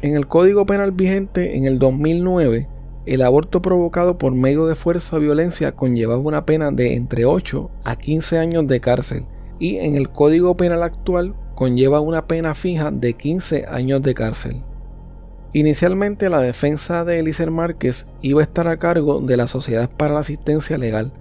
En 0.00 0.16
el 0.16 0.24
Código 0.24 0.64
Penal 0.64 0.96
vigente 0.96 1.60
en 1.60 1.68
el 1.68 1.76
2009, 1.76 2.72
el 3.06 3.22
aborto 3.22 3.60
provocado 3.60 4.16
por 4.16 4.32
medio 4.32 4.66
de 4.66 4.74
fuerza 4.74 5.16
o 5.16 5.20
violencia 5.20 5.72
conllevaba 5.72 6.18
una 6.18 6.46
pena 6.46 6.70
de 6.70 6.94
entre 6.94 7.26
8 7.26 7.70
a 7.84 7.96
15 7.96 8.38
años 8.38 8.66
de 8.66 8.80
cárcel 8.80 9.26
y 9.58 9.76
en 9.76 9.94
el 9.96 10.08
Código 10.10 10.56
Penal 10.56 10.82
actual 10.82 11.34
conlleva 11.54 12.00
una 12.00 12.26
pena 12.26 12.54
fija 12.54 12.90
de 12.90 13.12
15 13.12 13.66
años 13.68 14.02
de 14.02 14.14
cárcel. 14.14 14.62
Inicialmente 15.52 16.28
la 16.28 16.40
defensa 16.40 17.04
de 17.04 17.20
Eliezer 17.20 17.50
Márquez 17.50 18.08
iba 18.22 18.40
a 18.40 18.44
estar 18.44 18.66
a 18.66 18.78
cargo 18.78 19.20
de 19.20 19.36
la 19.36 19.46
Sociedad 19.46 19.88
para 19.96 20.14
la 20.14 20.20
Asistencia 20.20 20.78
Legal. 20.78 21.12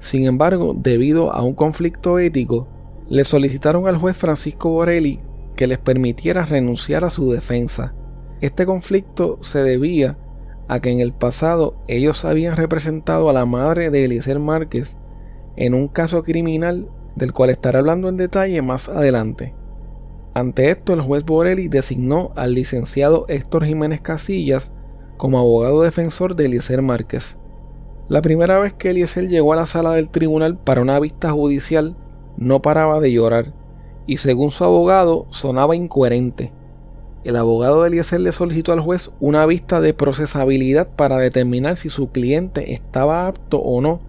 Sin 0.00 0.24
embargo, 0.24 0.74
debido 0.76 1.32
a 1.32 1.42
un 1.42 1.54
conflicto 1.54 2.18
ético, 2.18 2.66
le 3.08 3.24
solicitaron 3.24 3.86
al 3.86 3.96
juez 3.96 4.16
Francisco 4.16 4.70
Borelli 4.70 5.20
que 5.54 5.66
les 5.66 5.78
permitiera 5.78 6.44
renunciar 6.44 7.04
a 7.04 7.10
su 7.10 7.30
defensa. 7.30 7.94
Este 8.40 8.66
conflicto 8.66 9.38
se 9.42 9.62
debía 9.62 10.18
a 10.68 10.80
que 10.80 10.90
en 10.90 11.00
el 11.00 11.12
pasado 11.12 11.76
ellos 11.88 12.24
habían 12.24 12.56
representado 12.56 13.28
a 13.28 13.32
la 13.32 13.46
madre 13.46 13.90
de 13.90 14.04
Eliezer 14.04 14.38
Márquez 14.38 14.96
en 15.56 15.74
un 15.74 15.88
caso 15.88 16.22
criminal 16.22 16.88
del 17.14 17.32
cual 17.32 17.50
estaré 17.50 17.78
hablando 17.78 18.08
en 18.08 18.16
detalle 18.16 18.60
más 18.62 18.88
adelante. 18.88 19.54
Ante 20.34 20.70
esto, 20.70 20.92
el 20.92 21.00
juez 21.00 21.24
Borelli 21.24 21.68
designó 21.68 22.32
al 22.36 22.54
licenciado 22.54 23.24
Héctor 23.28 23.64
Jiménez 23.64 24.02
Casillas 24.02 24.70
como 25.16 25.38
abogado 25.38 25.82
defensor 25.82 26.36
de 26.36 26.44
Eliezer 26.44 26.82
Márquez. 26.82 27.38
La 28.08 28.20
primera 28.20 28.58
vez 28.58 28.74
que 28.74 28.90
Eliezer 28.90 29.28
llegó 29.28 29.54
a 29.54 29.56
la 29.56 29.66
sala 29.66 29.92
del 29.92 30.10
tribunal 30.10 30.58
para 30.58 30.82
una 30.82 31.00
vista 31.00 31.30
judicial, 31.30 31.96
no 32.36 32.60
paraba 32.60 33.00
de 33.00 33.12
llorar, 33.12 33.54
y 34.06 34.18
según 34.18 34.50
su 34.50 34.62
abogado 34.62 35.26
sonaba 35.30 35.74
incoherente 35.74 36.52
el 37.26 37.34
abogado 37.34 37.82
de 37.82 37.88
Eliezer 37.88 38.20
le 38.20 38.30
solicitó 38.30 38.72
al 38.72 38.78
juez 38.78 39.10
una 39.18 39.44
vista 39.46 39.80
de 39.80 39.92
procesabilidad 39.92 40.86
para 40.86 41.18
determinar 41.18 41.76
si 41.76 41.90
su 41.90 42.12
cliente 42.12 42.72
estaba 42.72 43.26
apto 43.26 43.58
o 43.58 43.80
no 43.80 44.00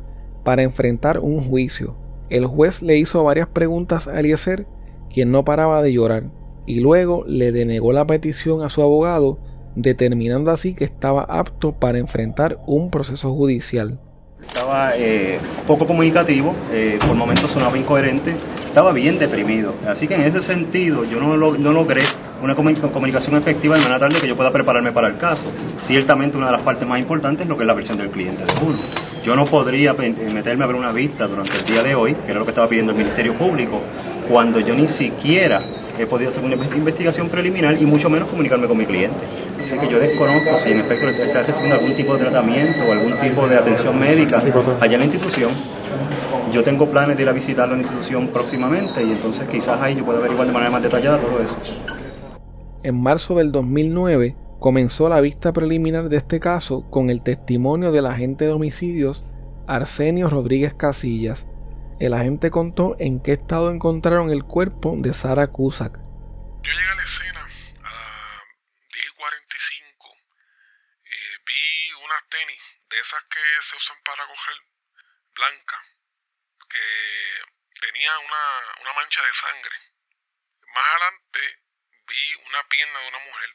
para 0.44 0.62
enfrentar 0.62 1.18
un 1.18 1.40
juicio. 1.40 1.96
El 2.30 2.46
juez 2.46 2.84
le 2.84 2.98
hizo 2.98 3.24
varias 3.24 3.48
preguntas 3.48 4.08
a 4.08 4.20
Eliezer, 4.20 4.68
quien 5.12 5.32
no 5.32 5.44
paraba 5.44 5.82
de 5.82 5.94
llorar, 5.94 6.26
y 6.68 6.80
luego 6.80 7.24
le 7.26 7.52
denegó 7.52 7.92
la 7.92 8.06
petición 8.06 8.62
a 8.62 8.70
su 8.70 8.84
abogado, 8.84 9.40
determinando 9.76 10.52
así 10.52 10.76
que 10.76 10.84
estaba 10.84 11.24
apto 11.24 11.72
para 11.72 11.98
enfrentar 11.98 12.60
un 12.68 12.92
proceso 12.92 13.34
judicial. 13.34 14.00
Estaba 14.46 14.96
eh, 14.96 15.40
poco 15.66 15.88
comunicativo, 15.88 16.54
eh, 16.72 17.00
por 17.00 17.16
momentos 17.16 17.50
sonaba 17.50 17.80
incoherente, 17.80 18.36
estaba 18.68 18.94
bien 18.94 19.18
deprimido. 19.18 19.74
Así 19.88 20.08
que 20.08 20.14
en 20.14 20.22
ese 20.22 20.44
sentido 20.44 21.04
yo 21.04 21.20
no, 21.20 21.36
no 21.36 21.74
logré 21.74 22.02
una 22.41 22.56
comunicación 22.56 23.36
efectiva 23.36 23.75
de 23.75 23.82
manera 23.82 24.00
tal 24.00 24.13
de 24.13 24.20
que 24.20 24.27
yo 24.27 24.36
pueda 24.36 24.51
prepararme 24.51 24.91
para 24.91 25.08
el 25.08 25.17
caso. 25.17 25.46
Ciertamente 25.82 26.38
una 26.38 26.48
de 26.48 26.53
las 26.53 26.62
partes 26.62 26.88
más 26.88 27.00
importantes 27.00 27.44
es 27.44 27.50
lo 27.50 27.58
que 27.58 27.63
es 27.63 27.67
la 27.67 27.74
versión 27.74 27.98
del 27.98 28.10
cliente 28.10 28.46
de 28.46 28.53
uno. 28.65 28.77
Yo 29.24 29.36
no 29.36 29.46
podría 29.46 29.94
meterme 29.94 30.63
a 30.63 30.67
ver 30.67 30.75
una 30.75 30.91
vista 30.91 31.27
durante 31.27 31.58
el 31.58 31.65
día 31.65 31.84
de 31.84 31.96
hoy, 31.96 32.13
que 32.13 32.32
era 32.32 32.39
lo 32.39 32.46
que 32.46 32.51
estaba 32.51 32.67
pidiendo 32.67 32.91
el 32.91 32.98
Ministerio 32.98 33.34
Público, 33.34 33.82
cuando 34.29 34.60
yo 34.60 34.74
ni 34.75 34.88
siquiera 34.88 35.62
he 35.98 36.06
podido 36.06 36.29
hacer 36.29 36.44
una 36.44 36.56
investigación 36.56 37.27
preliminar 37.27 37.75
y 37.82 37.86
mucho 37.86 38.10
menos 38.10 38.29
comunicarme 38.29 38.67
con 38.67 38.77
mi 38.77 38.86
cliente. 38.86 39.17
Así 39.62 39.77
que 39.77 39.89
yo 39.89 40.00
desconozco 40.00 40.56
si 40.58 40.72
en 40.72 40.79
efecto 40.79 41.08
está 41.10 41.44
recibiendo 41.44 41.75
algún 41.75 41.96
tipo 41.96 42.13
de 42.13 42.20
tratamiento 42.20 42.86
o 42.86 42.91
algún 42.91 43.17
tipo 43.17 43.48
de 43.48 43.58
atención 43.58 44.00
médica 44.00 44.44
allá 44.79 44.94
en 44.94 45.00
la 45.00 45.06
institución. 45.06 45.51
Yo 46.53 46.63
tengo 46.63 46.88
planes 46.88 47.17
de 47.17 47.24
ir 47.24 47.29
a 47.29 47.34
visitar 47.34 47.67
la 47.67 47.77
institución 47.77 48.27
próximamente 48.27 49.03
y 49.03 49.12
entonces 49.12 49.48
quizás 49.50 49.82
ahí 49.82 49.96
yo 49.96 50.06
pueda 50.06 50.20
averiguar 50.20 50.48
de 50.48 50.53
manera 50.53 50.72
más 50.72 50.84
detallada 50.84 51.17
todo 51.17 51.41
eso 51.44 51.97
en 52.84 53.02
marzo 53.02 53.36
del 53.36 53.52
2009 53.52 54.36
comenzó 54.60 55.10
la 55.10 55.22
vista 55.22 55.54
preliminar 55.54 56.10
de 56.10 56.18
este 56.18 56.40
caso 56.40 56.90
con 56.90 57.10
el 57.10 57.24
testimonio 57.24 57.92
del 57.92 58.06
agente 58.06 58.46
de 58.46 58.52
homicidios 58.52 59.24
Arsenio 59.68 60.30
Rodríguez 60.30 60.74
Casillas. 60.74 61.46
el 62.00 62.14
agente 62.14 62.52
contó 62.52 62.96
en 63.00 63.22
qué 63.22 63.34
estado 63.34 63.72
encontraron 63.72 64.30
el 64.30 64.44
cuerpo 64.44 64.94
de 64.98 65.14
Sara 65.14 65.48
Cusack. 65.48 65.98
Yo 65.98 66.72
llegué 66.72 66.92
a 66.92 66.96
la 66.96 67.04
escena 67.04 67.42
a 67.42 67.92
las 67.92 68.46
10 68.94 69.06
y 69.06 69.16
45. 69.18 70.08
Eh, 71.04 71.38
vi 71.46 71.94
unas 72.06 72.22
tenis 72.30 72.62
de 72.90 73.00
esas 73.00 73.22
que 73.34 73.44
se 73.62 73.76
usan 73.76 73.98
para 74.06 74.28
coger 74.30 74.58
blanca, 75.34 75.78
que 76.70 76.86
tenía 77.82 78.12
una, 78.20 78.44
una 78.82 78.94
mancha 78.94 79.22
de 79.26 79.34
sangre. 79.34 79.76
Más 80.70 80.86
adelante 80.86 81.67
vi 82.08 82.24
una 82.48 82.62
pierna 82.70 83.00
de 83.00 83.08
una 83.10 83.20
mujer. 83.20 83.50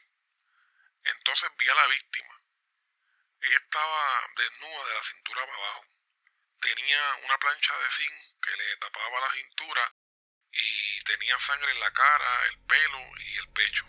Entonces 1.17 1.49
vi 1.57 1.67
a 1.67 1.75
la 1.75 1.87
víctima. 1.87 2.33
Ella 3.41 3.57
estaba 3.57 4.01
desnuda 4.37 4.87
de 4.87 4.93
la 4.93 5.03
cintura 5.03 5.41
para 5.45 5.57
abajo. 5.57 5.83
Tenía 6.61 7.01
una 7.25 7.37
plancha 7.37 7.73
de 7.75 7.89
zinc 7.91 8.15
que 8.39 8.51
le 8.55 8.77
tapaba 8.77 9.19
la 9.19 9.31
cintura 9.35 9.83
y 10.53 11.03
tenía 11.03 11.35
sangre 11.39 11.71
en 11.71 11.79
la 11.79 11.91
cara, 11.91 12.31
el 12.51 12.59
pelo 12.63 12.99
y 13.19 13.37
el 13.39 13.47
pecho. 13.51 13.85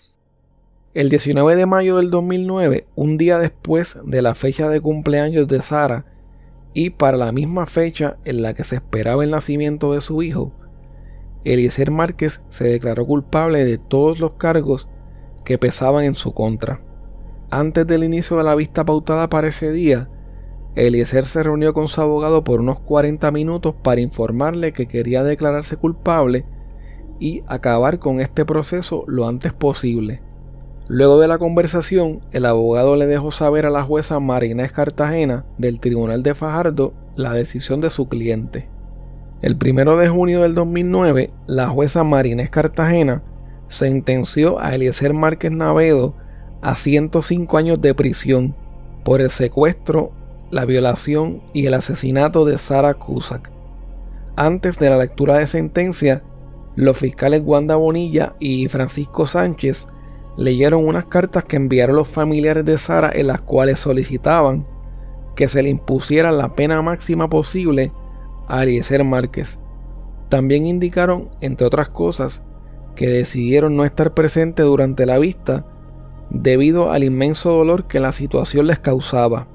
El 0.94 1.10
19 1.10 1.56
de 1.56 1.66
mayo 1.66 1.96
del 1.98 2.10
2009, 2.10 2.88
un 2.94 3.18
día 3.18 3.38
después 3.38 3.96
de 4.02 4.22
la 4.22 4.34
fecha 4.34 4.68
de 4.68 4.80
cumpleaños 4.80 5.46
de 5.46 5.62
Sara 5.62 6.04
y 6.72 6.90
para 6.90 7.16
la 7.16 7.32
misma 7.32 7.66
fecha 7.66 8.16
en 8.24 8.42
la 8.42 8.54
que 8.54 8.64
se 8.64 8.76
esperaba 8.76 9.22
el 9.22 9.30
nacimiento 9.30 9.92
de 9.92 10.00
su 10.00 10.22
hijo, 10.22 10.63
Eliezer 11.44 11.90
Márquez 11.90 12.40
se 12.50 12.64
declaró 12.64 13.06
culpable 13.06 13.64
de 13.64 13.78
todos 13.78 14.18
los 14.18 14.32
cargos 14.32 14.88
que 15.44 15.58
pesaban 15.58 16.04
en 16.04 16.14
su 16.14 16.32
contra. 16.32 16.80
Antes 17.50 17.86
del 17.86 18.04
inicio 18.04 18.36
de 18.36 18.44
la 18.44 18.54
vista 18.54 18.84
pautada 18.84 19.28
para 19.28 19.48
ese 19.48 19.70
día, 19.70 20.08
Eliezer 20.74 21.26
se 21.26 21.42
reunió 21.42 21.72
con 21.72 21.88
su 21.88 22.00
abogado 22.00 22.42
por 22.42 22.60
unos 22.60 22.80
40 22.80 23.30
minutos 23.30 23.74
para 23.82 24.00
informarle 24.00 24.72
que 24.72 24.86
quería 24.86 25.22
declararse 25.22 25.76
culpable 25.76 26.46
y 27.20 27.44
acabar 27.46 28.00
con 28.00 28.20
este 28.20 28.44
proceso 28.44 29.04
lo 29.06 29.28
antes 29.28 29.52
posible. 29.52 30.22
Luego 30.88 31.18
de 31.18 31.28
la 31.28 31.38
conversación, 31.38 32.20
el 32.32 32.44
abogado 32.44 32.96
le 32.96 33.06
dejó 33.06 33.30
saber 33.30 33.66
a 33.66 33.70
la 33.70 33.84
jueza 33.84 34.20
Marinés 34.20 34.72
Cartagena 34.72 35.46
del 35.56 35.80
Tribunal 35.80 36.22
de 36.22 36.34
Fajardo 36.34 36.92
la 37.16 37.32
decisión 37.32 37.80
de 37.80 37.90
su 37.90 38.08
cliente. 38.08 38.68
El 39.42 39.56
primero 39.56 39.96
de 39.96 40.08
junio 40.08 40.42
del 40.42 40.54
2009, 40.54 41.30
la 41.46 41.68
jueza 41.68 42.04
Marinés 42.04 42.50
Cartagena 42.50 43.22
sentenció 43.68 44.58
a 44.58 44.74
Eliezer 44.74 45.12
Márquez 45.12 45.52
Navedo 45.52 46.14
a 46.62 46.74
105 46.76 47.58
años 47.58 47.80
de 47.80 47.94
prisión 47.94 48.54
por 49.04 49.20
el 49.20 49.30
secuestro, 49.30 50.12
la 50.50 50.64
violación 50.64 51.42
y 51.52 51.66
el 51.66 51.74
asesinato 51.74 52.44
de 52.44 52.56
Sara 52.58 52.94
Cusack. 52.94 53.50
Antes 54.36 54.78
de 54.78 54.88
la 54.88 54.98
lectura 54.98 55.38
de 55.38 55.46
sentencia, 55.46 56.22
los 56.76 56.96
fiscales 56.96 57.42
Wanda 57.44 57.76
Bonilla 57.76 58.34
y 58.40 58.68
Francisco 58.68 59.26
Sánchez 59.26 59.86
leyeron 60.36 60.86
unas 60.86 61.04
cartas 61.04 61.44
que 61.44 61.56
enviaron 61.56 61.96
los 61.96 62.08
familiares 62.08 62.64
de 62.64 62.78
Sara 62.78 63.12
en 63.14 63.26
las 63.26 63.42
cuales 63.42 63.78
solicitaban 63.78 64.66
que 65.36 65.48
se 65.48 65.62
le 65.62 65.70
impusiera 65.70 66.32
la 66.32 66.54
pena 66.54 66.80
máxima 66.82 67.28
posible 67.28 67.92
a 68.48 68.62
Eliezer 68.62 69.04
Márquez. 69.04 69.58
También 70.28 70.66
indicaron, 70.66 71.28
entre 71.40 71.66
otras 71.66 71.88
cosas, 71.88 72.42
que 72.94 73.08
decidieron 73.08 73.76
no 73.76 73.84
estar 73.84 74.14
presentes 74.14 74.64
durante 74.64 75.06
la 75.06 75.18
vista 75.18 75.66
debido 76.30 76.90
al 76.90 77.04
inmenso 77.04 77.52
dolor 77.52 77.86
que 77.86 78.00
la 78.00 78.12
situación 78.12 78.66
les 78.66 78.78
causaba. 78.78 79.48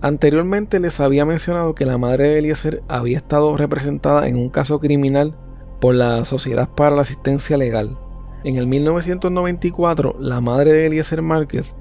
Anteriormente 0.00 0.80
les 0.80 1.00
había 1.00 1.24
mencionado 1.24 1.74
que 1.74 1.86
la 1.86 1.98
madre 1.98 2.28
de 2.28 2.38
Eliezer 2.38 2.82
había 2.88 3.16
estado 3.16 3.56
representada 3.56 4.28
en 4.28 4.36
un 4.36 4.50
caso 4.50 4.78
criminal 4.78 5.34
por 5.80 5.94
la 5.94 6.24
Sociedad 6.24 6.68
para 6.68 6.94
la 6.94 7.02
Asistencia 7.02 7.56
Legal. 7.56 7.96
En 8.44 8.56
el 8.56 8.66
1994, 8.66 10.16
la 10.18 10.40
madre 10.42 10.72
de 10.72 10.86
Eliezer 10.86 11.22
Márquez 11.22 11.74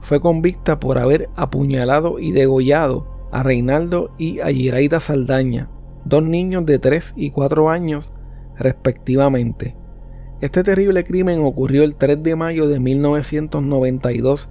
fue 0.00 0.20
convicta 0.20 0.78
por 0.78 0.98
haber 0.98 1.30
apuñalado 1.36 2.18
y 2.18 2.32
degollado 2.32 3.19
a 3.32 3.42
Reinaldo 3.42 4.12
y 4.18 4.40
a 4.40 4.46
Giraida 4.46 5.00
Saldaña, 5.00 5.68
dos 6.04 6.22
niños 6.22 6.66
de 6.66 6.78
3 6.78 7.14
y 7.16 7.30
4 7.30 7.70
años 7.70 8.10
respectivamente. 8.58 9.76
Este 10.40 10.64
terrible 10.64 11.04
crimen 11.04 11.44
ocurrió 11.44 11.84
el 11.84 11.96
3 11.96 12.22
de 12.22 12.36
mayo 12.36 12.68
de 12.68 12.80
1992 12.80 14.48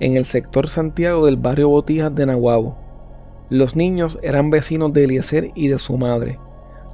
en 0.00 0.16
el 0.16 0.24
sector 0.24 0.68
Santiago 0.68 1.26
del 1.26 1.36
barrio 1.36 1.68
Botijas 1.68 2.14
de 2.14 2.26
Nahuabo. 2.26 2.78
Los 3.50 3.76
niños 3.76 4.18
eran 4.22 4.50
vecinos 4.50 4.92
de 4.92 5.04
Eliezer 5.04 5.50
y 5.54 5.68
de 5.68 5.78
su 5.78 5.98
madre. 5.98 6.38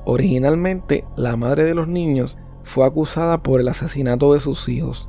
Originalmente, 0.04 1.04
la 1.16 1.36
madre 1.36 1.64
de 1.64 1.74
los 1.74 1.86
niños 1.86 2.38
fue 2.64 2.86
acusada 2.86 3.42
por 3.42 3.60
el 3.60 3.68
asesinato 3.68 4.32
de 4.32 4.40
sus 4.40 4.68
hijos. 4.68 5.08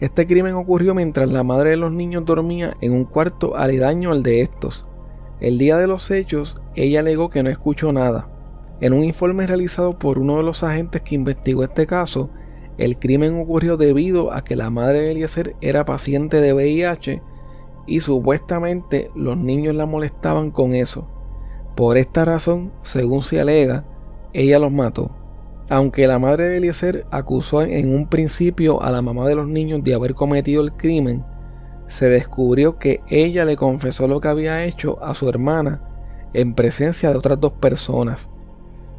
Este 0.00 0.26
crimen 0.26 0.54
ocurrió 0.54 0.94
mientras 0.94 1.30
la 1.30 1.42
madre 1.42 1.70
de 1.70 1.76
los 1.76 1.92
niños 1.92 2.24
dormía 2.24 2.76
en 2.80 2.92
un 2.92 3.04
cuarto 3.04 3.56
aledaño 3.56 4.10
al 4.10 4.22
de 4.22 4.40
estos. 4.40 4.86
El 5.42 5.58
día 5.58 5.76
de 5.76 5.88
los 5.88 6.08
hechos, 6.12 6.62
ella 6.76 7.00
alegó 7.00 7.28
que 7.28 7.42
no 7.42 7.50
escuchó 7.50 7.92
nada. 7.92 8.28
En 8.80 8.92
un 8.92 9.02
informe 9.02 9.44
realizado 9.44 9.98
por 9.98 10.20
uno 10.20 10.36
de 10.36 10.44
los 10.44 10.62
agentes 10.62 11.02
que 11.02 11.16
investigó 11.16 11.64
este 11.64 11.84
caso, 11.84 12.30
el 12.78 12.96
crimen 12.96 13.40
ocurrió 13.40 13.76
debido 13.76 14.32
a 14.32 14.44
que 14.44 14.54
la 14.54 14.70
madre 14.70 15.00
de 15.00 15.10
Eliezer 15.10 15.56
era 15.60 15.84
paciente 15.84 16.40
de 16.40 16.52
VIH 16.52 17.22
y 17.88 17.98
supuestamente 17.98 19.10
los 19.16 19.36
niños 19.36 19.74
la 19.74 19.84
molestaban 19.84 20.52
con 20.52 20.76
eso. 20.76 21.08
Por 21.74 21.98
esta 21.98 22.24
razón, 22.24 22.70
según 22.84 23.24
se 23.24 23.40
alega, 23.40 23.84
ella 24.32 24.60
los 24.60 24.70
mató. 24.70 25.10
Aunque 25.68 26.06
la 26.06 26.20
madre 26.20 26.50
de 26.50 26.58
Eliezer 26.58 27.04
acusó 27.10 27.62
en 27.62 27.92
un 27.92 28.06
principio 28.06 28.80
a 28.80 28.92
la 28.92 29.02
mamá 29.02 29.26
de 29.26 29.34
los 29.34 29.48
niños 29.48 29.82
de 29.82 29.94
haber 29.94 30.14
cometido 30.14 30.62
el 30.62 30.72
crimen, 30.74 31.24
se 31.92 32.08
descubrió 32.08 32.78
que 32.78 33.02
ella 33.10 33.44
le 33.44 33.54
confesó 33.54 34.08
lo 34.08 34.22
que 34.22 34.28
había 34.28 34.64
hecho 34.64 34.98
a 35.04 35.14
su 35.14 35.28
hermana 35.28 35.82
en 36.32 36.54
presencia 36.54 37.10
de 37.10 37.18
otras 37.18 37.38
dos 37.38 37.52
personas. 37.52 38.30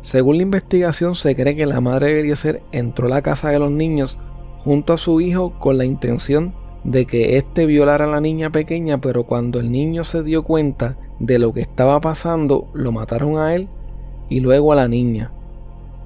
Según 0.03 0.38
la 0.38 0.43
investigación, 0.43 1.15
se 1.15 1.36
cree 1.36 1.56
que 1.56 1.65
la 1.65 1.82
madre 1.82 2.13
de 2.13 2.19
Eliezer 2.19 2.62
entró 2.71 3.08
a 3.08 3.10
la 3.10 3.23
casa 3.23 3.49
de 3.49 3.58
los 3.58 3.71
niños 3.71 4.19
junto 4.63 4.93
a 4.93 4.99
su 4.99 5.21
hijo 5.21 5.58
con 5.58 5.79
la 5.79 5.86
intención 5.86 6.53
de 6.84 7.08
que 7.08 7.38
éste 7.38 7.65
violara 7.65 8.06
a 8.06 8.12
la 8.12 8.21
niña 8.21 8.51
pequeña, 8.51 9.01
pero 9.01 9.23
cuando 9.23 9.60
el 9.60 9.71
niño 9.71 10.03
se 10.03 10.21
dio 10.21 10.43
cuenta 10.43 10.95
de 11.17 11.39
lo 11.39 11.51
que 11.51 11.62
estaba 11.62 11.99
pasando, 11.99 12.67
lo 12.75 12.91
mataron 12.91 13.39
a 13.39 13.56
él 13.56 13.69
y 14.29 14.39
luego 14.39 14.71
a 14.71 14.75
la 14.75 14.88
niña. 14.88 15.32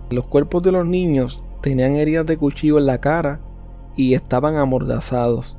Los 0.09 0.25
cuerpos 0.27 0.63
de 0.63 0.71
los 0.71 0.85
niños 0.85 1.43
tenían 1.61 1.95
heridas 1.95 2.25
de 2.25 2.37
cuchillo 2.37 2.77
en 2.77 2.85
la 2.85 3.01
cara 3.01 3.41
y 3.97 4.13
estaban 4.13 4.55
amordazados. 4.55 5.56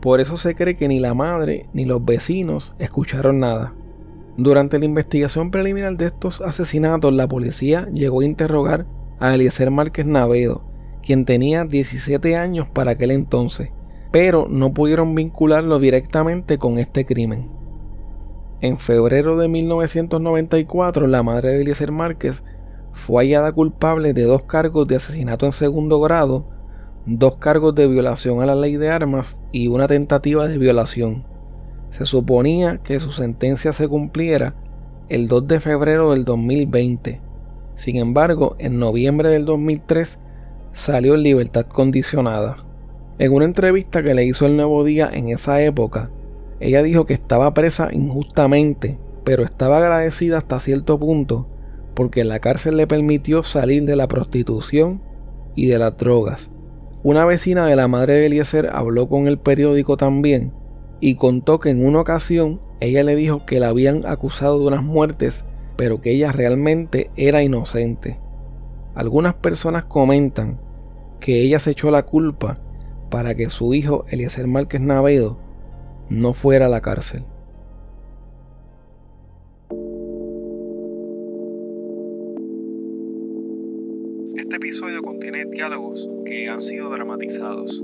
Por 0.00 0.20
eso 0.20 0.36
se 0.36 0.54
cree 0.54 0.76
que 0.76 0.88
ni 0.88 1.00
la 1.00 1.14
madre 1.14 1.66
ni 1.72 1.84
los 1.84 2.04
vecinos 2.04 2.74
escucharon 2.78 3.40
nada. 3.40 3.74
Durante 4.36 4.78
la 4.78 4.84
investigación 4.84 5.50
preliminar 5.50 5.96
de 5.96 6.06
estos 6.06 6.42
asesinatos, 6.42 7.14
la 7.14 7.26
policía 7.26 7.88
llegó 7.92 8.20
a 8.20 8.24
interrogar 8.26 8.86
a 9.18 9.34
Eliezer 9.34 9.70
Márquez 9.70 10.04
Navedo, 10.04 10.62
quien 11.02 11.24
tenía 11.24 11.64
17 11.64 12.36
años 12.36 12.68
para 12.68 12.92
aquel 12.92 13.12
entonces, 13.12 13.70
pero 14.12 14.46
no 14.48 14.74
pudieron 14.74 15.14
vincularlo 15.14 15.78
directamente 15.78 16.58
con 16.58 16.78
este 16.78 17.06
crimen. 17.06 17.50
En 18.60 18.78
febrero 18.78 19.36
de 19.38 19.48
1994, 19.48 21.06
la 21.06 21.22
madre 21.22 21.50
de 21.50 21.62
Eliezer 21.62 21.92
Márquez 21.92 22.42
fue 22.92 23.24
hallada 23.24 23.52
culpable 23.52 24.12
de 24.12 24.24
dos 24.24 24.42
cargos 24.42 24.86
de 24.86 24.96
asesinato 24.96 25.46
en 25.46 25.52
segundo 25.52 26.00
grado, 26.00 26.48
dos 27.06 27.36
cargos 27.36 27.74
de 27.74 27.86
violación 27.86 28.42
a 28.42 28.46
la 28.46 28.54
ley 28.54 28.76
de 28.76 28.90
armas 28.90 29.36
y 29.52 29.68
una 29.68 29.86
tentativa 29.86 30.48
de 30.48 30.58
violación. 30.58 31.24
Se 31.90 32.04
suponía 32.04 32.78
que 32.78 33.00
su 33.00 33.12
sentencia 33.12 33.72
se 33.72 33.88
cumpliera 33.88 34.54
el 35.08 35.28
2 35.28 35.46
de 35.46 35.60
febrero 35.60 36.10
del 36.10 36.24
2020. 36.24 37.20
Sin 37.76 37.96
embargo, 37.96 38.56
en 38.58 38.78
noviembre 38.78 39.30
del 39.30 39.44
2003 39.44 40.18
salió 40.72 41.14
en 41.14 41.22
libertad 41.22 41.66
condicionada. 41.66 42.56
En 43.18 43.32
una 43.32 43.44
entrevista 43.44 44.02
que 44.02 44.14
le 44.14 44.24
hizo 44.24 44.46
el 44.46 44.56
Nuevo 44.56 44.84
Día 44.84 45.08
en 45.12 45.28
esa 45.28 45.62
época, 45.62 46.10
ella 46.60 46.82
dijo 46.82 47.06
que 47.06 47.14
estaba 47.14 47.54
presa 47.54 47.88
injustamente, 47.92 48.98
pero 49.24 49.44
estaba 49.44 49.78
agradecida 49.78 50.38
hasta 50.38 50.60
cierto 50.60 50.98
punto 50.98 51.48
porque 51.96 52.24
la 52.24 52.40
cárcel 52.40 52.76
le 52.76 52.86
permitió 52.86 53.42
salir 53.42 53.84
de 53.84 53.96
la 53.96 54.06
prostitución 54.06 55.02
y 55.56 55.66
de 55.66 55.78
las 55.78 55.96
drogas. 55.96 56.50
Una 57.06 57.24
vecina 57.24 57.66
de 57.66 57.76
la 57.76 57.86
madre 57.86 58.14
de 58.14 58.26
Eliezer 58.26 58.68
habló 58.72 59.08
con 59.08 59.28
el 59.28 59.38
periódico 59.38 59.96
también 59.96 60.52
y 60.98 61.14
contó 61.14 61.60
que 61.60 61.70
en 61.70 61.86
una 61.86 62.00
ocasión 62.00 62.60
ella 62.80 63.04
le 63.04 63.14
dijo 63.14 63.46
que 63.46 63.60
la 63.60 63.68
habían 63.68 64.04
acusado 64.04 64.58
de 64.58 64.66
unas 64.66 64.82
muertes, 64.82 65.44
pero 65.76 66.00
que 66.00 66.10
ella 66.10 66.32
realmente 66.32 67.12
era 67.14 67.44
inocente. 67.44 68.18
Algunas 68.96 69.34
personas 69.34 69.84
comentan 69.84 70.60
que 71.20 71.42
ella 71.42 71.60
se 71.60 71.70
echó 71.70 71.92
la 71.92 72.02
culpa 72.06 72.58
para 73.08 73.36
que 73.36 73.50
su 73.50 73.72
hijo 73.72 74.04
Eliezer 74.08 74.48
Márquez 74.48 74.80
Navedo 74.80 75.38
no 76.08 76.32
fuera 76.32 76.66
a 76.66 76.70
la 76.70 76.80
cárcel. 76.80 77.24
Han 86.56 86.62
sido 86.62 86.88
dramatizados. 86.88 87.82